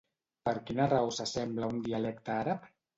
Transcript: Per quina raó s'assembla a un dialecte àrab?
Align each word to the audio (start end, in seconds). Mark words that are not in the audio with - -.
Per 0.49 0.53
quina 0.69 0.89
raó 0.95 1.13
s'assembla 1.19 1.71
a 1.71 1.73
un 1.77 1.85
dialecte 1.91 2.39
àrab? 2.43 2.71